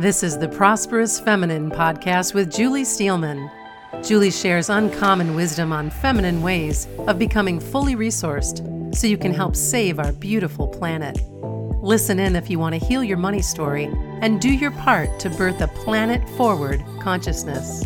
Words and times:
This 0.00 0.22
is 0.22 0.38
the 0.38 0.48
Prosperous 0.48 1.20
Feminine 1.20 1.70
podcast 1.70 2.32
with 2.32 2.50
Julie 2.50 2.86
Steelman. 2.86 3.50
Julie 4.02 4.30
shares 4.30 4.70
uncommon 4.70 5.34
wisdom 5.34 5.74
on 5.74 5.90
feminine 5.90 6.40
ways 6.40 6.88
of 7.00 7.18
becoming 7.18 7.60
fully 7.60 7.94
resourced 7.94 8.96
so 8.96 9.06
you 9.06 9.18
can 9.18 9.34
help 9.34 9.54
save 9.54 9.98
our 9.98 10.12
beautiful 10.12 10.66
planet. 10.66 11.20
Listen 11.82 12.18
in 12.18 12.34
if 12.34 12.48
you 12.48 12.58
want 12.58 12.74
to 12.76 12.82
heal 12.82 13.04
your 13.04 13.18
money 13.18 13.42
story 13.42 13.90
and 14.22 14.40
do 14.40 14.48
your 14.48 14.70
part 14.70 15.20
to 15.20 15.28
birth 15.28 15.60
a 15.60 15.68
planet 15.68 16.26
forward 16.30 16.82
consciousness. 17.02 17.84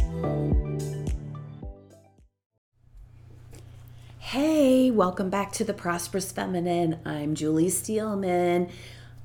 Hey, 4.20 4.92
welcome 4.92 5.30
back 5.30 5.50
to 5.54 5.64
the 5.64 5.74
Prosperous 5.74 6.30
Feminine. 6.30 7.00
I'm 7.04 7.34
Julie 7.34 7.70
Steelman. 7.70 8.70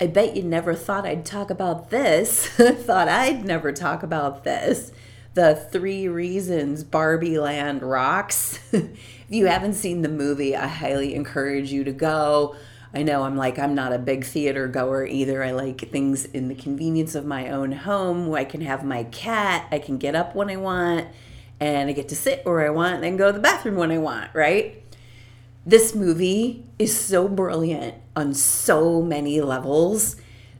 I 0.02 0.08
bet 0.08 0.38
you 0.38 0.44
never 0.44 0.76
thought 0.76 1.06
I'd 1.06 1.26
talk 1.26 1.50
about 1.50 1.90
this. 1.90 2.48
thought 2.48 3.10
I'd 3.10 3.44
never 3.44 3.74
talk 3.74 4.02
about 4.02 4.46
this. 4.46 4.94
The 5.34 5.56
three 5.56 6.08
reasons 6.08 6.86
Barbie 6.86 7.38
Land 7.38 7.84
rocks. 7.84 8.60
if 8.72 8.98
you 9.28 9.48
haven't 9.48 9.74
seen 9.74 10.02
the 10.02 10.10
movie, 10.10 10.56
I 10.56 10.68
highly 10.68 11.16
encourage 11.16 11.74
you 11.74 11.84
to 11.84 11.92
go. 11.92 12.56
I 12.94 13.04
know 13.04 13.24
I'm 13.24 13.36
like, 13.36 13.60
I'm 13.60 13.76
not 13.76 13.92
a 13.92 14.00
big 14.00 14.24
theater 14.24 14.70
goer 14.70 15.06
either. 15.06 15.44
I 15.44 15.52
like 15.52 15.92
things 15.92 16.24
in 16.24 16.48
the 16.48 16.56
convenience 16.56 17.14
of 17.14 17.26
my 17.26 17.50
own 17.50 17.74
home 17.74 18.28
where 18.28 18.40
I 18.40 18.46
can 18.46 18.62
have 18.62 18.86
my 18.86 19.04
cat, 19.04 19.68
I 19.70 19.80
can 19.80 19.98
get 19.98 20.16
up 20.16 20.34
when 20.34 20.50
I 20.50 20.56
want, 20.56 21.08
and 21.60 21.90
I 21.90 21.94
get 21.94 22.08
to 22.10 22.16
sit 22.16 22.46
where 22.46 22.66
I 22.66 22.70
want 22.70 23.04
and 23.04 23.18
go 23.18 23.28
to 23.28 23.34
the 23.34 23.40
bathroom 23.40 23.76
when 23.76 23.92
I 23.92 23.98
want, 23.98 24.34
right? 24.34 24.82
This 25.70 25.94
movie 25.94 26.66
is 26.80 27.00
so 27.00 27.28
brilliant 27.28 27.94
on 28.16 28.34
so 28.34 29.04
many 29.04 29.40
levels. 29.40 30.16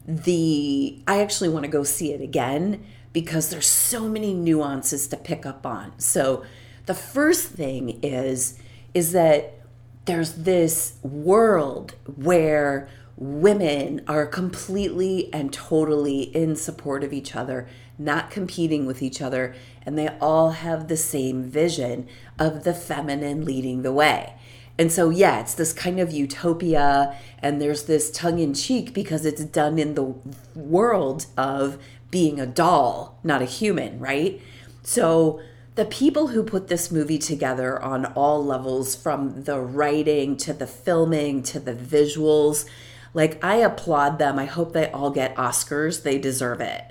The 0.06 1.02
I 1.04 1.20
actually 1.20 1.48
want 1.48 1.64
to 1.64 1.68
go 1.68 1.82
see 1.82 2.12
it 2.12 2.20
again 2.20 2.86
because 3.12 3.50
there's 3.50 3.66
so 3.66 4.08
many 4.08 4.32
nuances 4.32 5.08
to 5.08 5.16
pick 5.16 5.44
up 5.44 5.66
on. 5.66 5.98
So 5.98 6.44
the 6.86 6.94
first 6.94 7.48
thing 7.48 7.98
is 8.04 8.56
is 8.94 9.10
that 9.10 9.58
there's 10.04 10.34
this 10.34 10.94
world 11.02 11.96
where 12.14 12.88
women 13.16 14.02
are 14.06 14.26
completely 14.26 15.28
and 15.32 15.52
totally 15.52 16.22
in 16.22 16.54
support 16.54 17.02
of 17.02 17.12
each 17.12 17.34
other, 17.34 17.66
not 17.98 18.30
competing 18.30 18.86
with 18.86 19.02
each 19.02 19.20
other, 19.20 19.56
and 19.84 19.98
they 19.98 20.06
all 20.20 20.52
have 20.52 20.86
the 20.86 20.96
same 20.96 21.42
vision 21.42 22.06
of 22.38 22.62
the 22.62 22.72
feminine 22.72 23.44
leading 23.44 23.82
the 23.82 23.92
way. 23.92 24.36
And 24.78 24.90
so, 24.90 25.10
yeah, 25.10 25.40
it's 25.40 25.54
this 25.54 25.72
kind 25.72 26.00
of 26.00 26.10
utopia, 26.10 27.16
and 27.40 27.60
there's 27.60 27.84
this 27.84 28.10
tongue 28.10 28.38
in 28.38 28.54
cheek 28.54 28.94
because 28.94 29.26
it's 29.26 29.44
done 29.44 29.78
in 29.78 29.94
the 29.94 30.14
world 30.54 31.26
of 31.36 31.76
being 32.10 32.40
a 32.40 32.46
doll, 32.46 33.18
not 33.22 33.42
a 33.42 33.46
human, 33.46 33.98
right? 33.98 34.40
So, 34.82 35.40
the 35.76 35.84
people 35.84 36.28
who 36.28 36.42
put 36.42 36.68
this 36.68 36.90
movie 36.90 37.18
together 37.18 37.80
on 37.80 38.06
all 38.06 38.44
levels, 38.44 38.96
from 38.96 39.44
the 39.44 39.60
writing 39.60 40.36
to 40.38 40.52
the 40.52 40.66
filming 40.66 41.42
to 41.44 41.60
the 41.60 41.74
visuals, 41.74 42.66
like 43.14 43.42
I 43.44 43.56
applaud 43.56 44.18
them. 44.18 44.38
I 44.38 44.44
hope 44.46 44.72
they 44.72 44.90
all 44.90 45.10
get 45.10 45.34
Oscars. 45.36 46.02
They 46.02 46.18
deserve 46.18 46.60
it. 46.60 46.84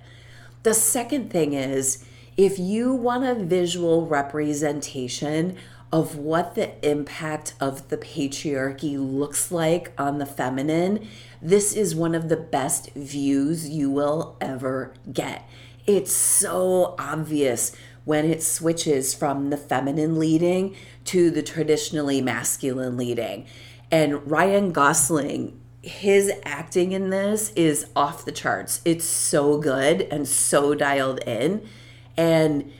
The 0.64 0.74
second 0.74 1.32
thing 1.32 1.54
is 1.54 2.06
if 2.36 2.58
you 2.58 2.94
want 2.94 3.26
a 3.26 3.36
visual 3.36 4.06
representation 4.06 5.58
of 5.92 6.16
what 6.16 6.56
the 6.56 6.88
impact 6.88 7.54
of 7.60 7.90
the 7.90 7.98
patriarchy 7.98 8.96
looks 8.98 9.52
like 9.52 9.92
on 9.98 10.20
the 10.20 10.26
feminine, 10.26 11.08
this 11.42 11.74
is 11.74 11.96
one 11.96 12.14
of 12.14 12.30
the 12.30 12.38
best 12.38 12.92
views 12.94 13.70
you 13.70 13.90
will 13.90 14.38
ever 14.40 14.94
get. 15.12 15.50
It's 15.88 16.14
so 16.14 16.96
obvious 17.00 17.76
when 18.06 18.26
it 18.26 18.44
switches 18.44 19.14
from 19.14 19.50
the 19.50 19.58
feminine 19.58 20.20
leading 20.20 20.76
to 21.06 21.32
the 21.32 21.42
traditionally 21.42 22.22
masculine 22.22 22.96
leading. 22.96 23.48
And 23.92 24.30
Ryan 24.30 24.72
Gosling, 24.72 25.60
his 25.82 26.32
acting 26.44 26.92
in 26.92 27.10
this 27.10 27.52
is 27.56 27.88
off 27.96 28.26
the 28.26 28.32
charts. 28.32 28.82
It's 28.86 29.06
so 29.06 29.58
good 29.58 30.02
and 30.12 30.28
so 30.28 30.76
dialed 30.76 31.20
in. 31.24 31.68
And 32.16 32.72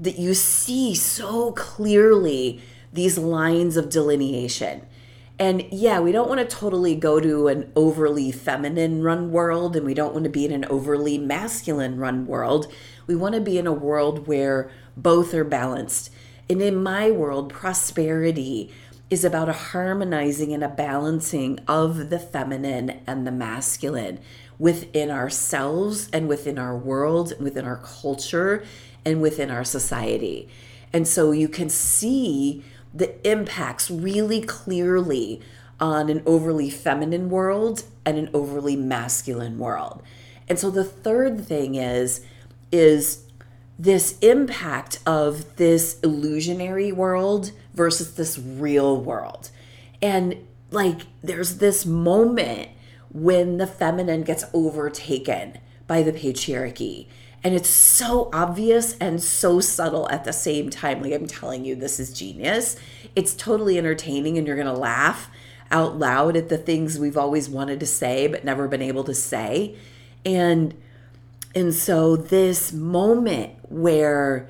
that 0.00 0.18
you 0.18 0.34
see 0.34 0.94
so 0.94 1.52
clearly 1.52 2.62
these 2.92 3.18
lines 3.18 3.76
of 3.76 3.90
delineation. 3.90 4.86
And 5.38 5.64
yeah, 5.70 6.00
we 6.00 6.12
don't 6.12 6.28
want 6.28 6.40
to 6.40 6.56
totally 6.56 6.94
go 6.94 7.20
to 7.20 7.48
an 7.48 7.70
overly 7.76 8.32
feminine 8.32 9.02
run 9.02 9.30
world 9.30 9.76
and 9.76 9.86
we 9.86 9.94
don't 9.94 10.12
want 10.12 10.24
to 10.24 10.30
be 10.30 10.44
in 10.44 10.52
an 10.52 10.64
overly 10.66 11.16
masculine 11.16 11.98
run 11.98 12.26
world. 12.26 12.70
We 13.06 13.14
want 13.14 13.34
to 13.34 13.40
be 13.40 13.56
in 13.56 13.66
a 13.66 13.72
world 13.72 14.26
where 14.26 14.70
both 14.96 15.32
are 15.32 15.44
balanced. 15.44 16.10
And 16.48 16.60
in 16.60 16.82
my 16.82 17.10
world, 17.10 17.50
prosperity 17.50 18.70
is 19.08 19.24
about 19.24 19.48
a 19.48 19.54
harmonizing 19.54 20.52
and 20.52 20.62
a 20.62 20.68
balancing 20.68 21.58
of 21.66 22.10
the 22.10 22.18
feminine 22.18 23.00
and 23.06 23.26
the 23.26 23.32
masculine 23.32 24.20
within 24.60 25.10
ourselves 25.10 26.08
and 26.12 26.28
within 26.28 26.58
our 26.58 26.76
world, 26.76 27.32
within 27.40 27.64
our 27.64 27.78
culture, 27.78 28.62
and 29.04 29.22
within 29.22 29.50
our 29.50 29.64
society. 29.64 30.48
And 30.92 31.08
so 31.08 31.32
you 31.32 31.48
can 31.48 31.70
see 31.70 32.62
the 32.92 33.26
impacts 33.28 33.90
really 33.90 34.42
clearly 34.42 35.40
on 35.80 36.10
an 36.10 36.22
overly 36.26 36.68
feminine 36.68 37.30
world 37.30 37.84
and 38.04 38.18
an 38.18 38.28
overly 38.34 38.76
masculine 38.76 39.58
world. 39.58 40.02
And 40.46 40.58
so 40.58 40.70
the 40.70 40.84
third 40.84 41.46
thing 41.46 41.74
is 41.74 42.24
is 42.70 43.24
this 43.78 44.18
impact 44.18 44.98
of 45.06 45.56
this 45.56 45.98
illusionary 46.00 46.92
world 46.92 47.50
versus 47.72 48.14
this 48.14 48.38
real 48.38 49.00
world. 49.00 49.50
And 50.02 50.36
like 50.70 51.00
there's 51.22 51.56
this 51.58 51.86
moment 51.86 52.68
when 53.12 53.58
the 53.58 53.66
feminine 53.66 54.22
gets 54.22 54.44
overtaken 54.52 55.58
by 55.86 56.02
the 56.02 56.12
patriarchy 56.12 57.06
and 57.42 57.54
it's 57.54 57.68
so 57.68 58.28
obvious 58.32 58.96
and 58.98 59.22
so 59.22 59.60
subtle 59.60 60.08
at 60.10 60.24
the 60.24 60.32
same 60.32 60.68
time. 60.68 61.02
Like 61.02 61.12
I'm 61.12 61.26
telling 61.26 61.64
you, 61.64 61.74
this 61.74 61.98
is 61.98 62.12
genius. 62.12 62.76
It's 63.16 63.34
totally 63.34 63.78
entertaining, 63.78 64.36
and 64.36 64.46
you're 64.46 64.56
going 64.56 64.66
to 64.66 64.72
laugh 64.72 65.30
out 65.70 65.98
loud 65.98 66.36
at 66.36 66.48
the 66.48 66.58
things 66.58 66.98
we've 66.98 67.16
always 67.16 67.48
wanted 67.48 67.78
to 67.80 67.86
say 67.86 68.26
but 68.26 68.44
never 68.44 68.68
been 68.68 68.82
able 68.82 69.04
to 69.04 69.14
say. 69.14 69.76
And 70.24 70.74
and 71.54 71.74
so 71.74 72.16
this 72.16 72.72
moment 72.72 73.54
where 73.68 74.48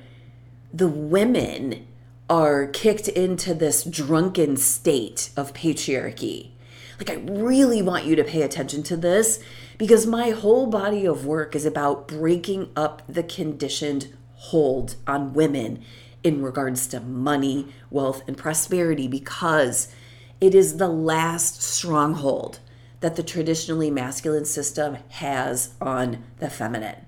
the 0.73 0.87
women 0.87 1.87
are 2.29 2.67
kicked 2.67 3.07
into 3.07 3.53
this 3.53 3.83
drunken 3.83 4.57
state 4.57 5.31
of 5.35 5.53
patriarchy. 5.53 6.51
Like 7.01 7.17
I 7.17 7.21
really 7.31 7.81
want 7.81 8.05
you 8.05 8.15
to 8.15 8.23
pay 8.23 8.43
attention 8.43 8.83
to 8.83 8.95
this 8.95 9.39
because 9.79 10.05
my 10.05 10.29
whole 10.29 10.67
body 10.67 11.03
of 11.03 11.25
work 11.25 11.55
is 11.55 11.65
about 11.65 12.07
breaking 12.07 12.69
up 12.75 13.01
the 13.09 13.23
conditioned 13.23 14.15
hold 14.35 14.97
on 15.07 15.33
women 15.33 15.83
in 16.23 16.43
regards 16.43 16.85
to 16.89 16.99
money, 16.99 17.73
wealth, 17.89 18.21
and 18.27 18.37
prosperity 18.37 19.07
because 19.07 19.91
it 20.39 20.53
is 20.53 20.77
the 20.77 20.87
last 20.87 21.63
stronghold 21.63 22.59
that 22.99 23.15
the 23.15 23.23
traditionally 23.23 23.89
masculine 23.89 24.45
system 24.45 24.97
has 25.09 25.73
on 25.81 26.23
the 26.37 26.51
feminine. 26.51 27.07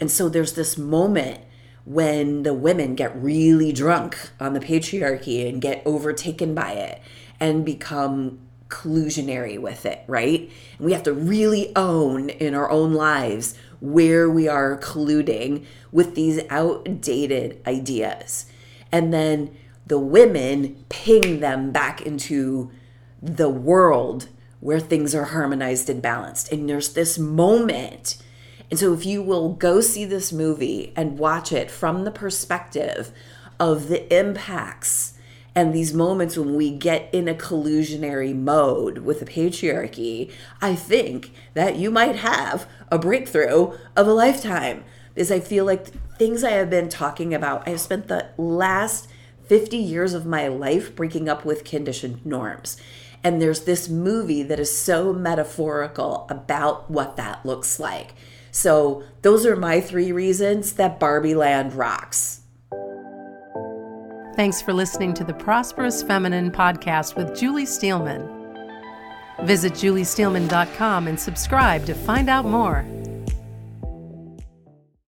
And 0.00 0.10
so 0.10 0.28
there's 0.28 0.54
this 0.54 0.76
moment 0.76 1.42
when 1.84 2.42
the 2.42 2.54
women 2.54 2.96
get 2.96 3.14
really 3.14 3.72
drunk 3.72 4.30
on 4.40 4.52
the 4.52 4.58
patriarchy 4.58 5.48
and 5.48 5.62
get 5.62 5.80
overtaken 5.86 6.56
by 6.56 6.72
it 6.72 7.00
and 7.38 7.64
become 7.64 8.40
collusionary 8.72 9.58
with 9.58 9.84
it, 9.84 10.02
right? 10.06 10.50
And 10.78 10.86
we 10.86 10.94
have 10.94 11.02
to 11.02 11.12
really 11.12 11.76
own 11.76 12.30
in 12.30 12.54
our 12.54 12.70
own 12.70 12.94
lives 12.94 13.54
where 13.80 14.30
we 14.30 14.48
are 14.48 14.78
colluding 14.78 15.66
with 15.92 16.14
these 16.14 16.40
outdated 16.48 17.60
ideas. 17.66 18.46
And 18.90 19.12
then 19.12 19.54
the 19.86 19.98
women 19.98 20.84
ping 20.88 21.40
them 21.40 21.70
back 21.70 22.00
into 22.00 22.70
the 23.20 23.50
world 23.50 24.28
where 24.60 24.80
things 24.80 25.14
are 25.14 25.24
harmonized 25.26 25.90
and 25.90 26.00
balanced. 26.00 26.50
And 26.50 26.68
there's 26.68 26.94
this 26.94 27.18
moment. 27.18 28.16
And 28.70 28.78
so, 28.78 28.94
if 28.94 29.04
you 29.04 29.22
will 29.22 29.52
go 29.52 29.80
see 29.82 30.06
this 30.06 30.32
movie 30.32 30.94
and 30.96 31.18
watch 31.18 31.52
it 31.52 31.70
from 31.70 32.04
the 32.04 32.10
perspective 32.10 33.12
of 33.60 33.88
the 33.88 34.16
impacts 34.16 35.14
and 35.54 35.72
these 35.72 35.92
moments 35.92 36.38
when 36.38 36.54
we 36.54 36.70
get 36.70 37.08
in 37.12 37.28
a 37.28 37.34
collusionary 37.34 38.34
mode 38.34 38.98
with 38.98 39.20
the 39.20 39.26
patriarchy, 39.26 40.30
I 40.60 40.74
think 40.74 41.32
that 41.54 41.76
you 41.76 41.90
might 41.90 42.16
have 42.16 42.66
a 42.90 42.98
breakthrough 42.98 43.76
of 43.96 44.06
a 44.06 44.12
lifetime. 44.12 44.84
Is 45.14 45.30
I 45.30 45.40
feel 45.40 45.66
like 45.66 45.88
things 46.16 46.42
I 46.42 46.52
have 46.52 46.70
been 46.70 46.88
talking 46.88 47.34
about, 47.34 47.66
I 47.66 47.70
have 47.70 47.80
spent 47.80 48.08
the 48.08 48.28
last 48.38 49.08
50 49.46 49.76
years 49.76 50.14
of 50.14 50.24
my 50.24 50.48
life 50.48 50.96
breaking 50.96 51.28
up 51.28 51.44
with 51.44 51.64
conditioned 51.64 52.24
norms. 52.24 52.78
And 53.22 53.40
there's 53.40 53.64
this 53.64 53.88
movie 53.88 54.42
that 54.42 54.58
is 54.58 54.76
so 54.76 55.12
metaphorical 55.12 56.26
about 56.30 56.90
what 56.90 57.16
that 57.16 57.44
looks 57.44 57.78
like. 57.78 58.14
So, 58.50 59.04
those 59.22 59.46
are 59.46 59.56
my 59.56 59.80
three 59.80 60.12
reasons 60.12 60.74
that 60.74 61.00
Barbie 61.00 61.34
Land 61.34 61.74
rocks. 61.74 62.41
Thanks 64.34 64.62
for 64.62 64.72
listening 64.72 65.12
to 65.14 65.24
the 65.24 65.34
Prosperous 65.34 66.02
Feminine 66.02 66.50
podcast 66.50 67.16
with 67.16 67.38
Julie 67.38 67.66
Steelman. 67.66 68.26
Visit 69.44 69.74
juliesteelman.com 69.74 71.06
and 71.06 71.20
subscribe 71.20 71.84
to 71.84 71.94
find 71.94 72.30
out 72.30 72.46
more. 72.46 72.86